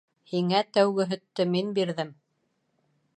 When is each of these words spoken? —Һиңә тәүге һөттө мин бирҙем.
—Һиңә 0.29 0.61
тәүге 0.77 1.05
һөттө 1.11 1.47
мин 1.57 1.69
бирҙем. 1.79 2.13